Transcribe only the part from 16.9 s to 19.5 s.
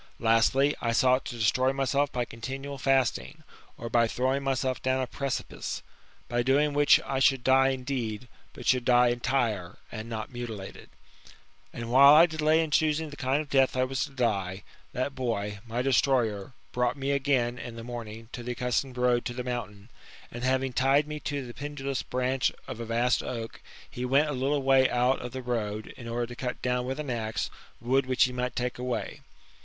me again, in the morning, to the accustomed road to the